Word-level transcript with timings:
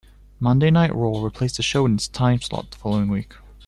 "Monday 0.39 0.71
Night 0.71 0.95
Raw" 0.95 1.21
replaced 1.21 1.57
the 1.57 1.61
show 1.61 1.85
in 1.85 1.93
its 1.93 2.09
timeslot 2.09 2.71
the 2.71 2.77
following 2.77 3.07
week. 3.07 3.35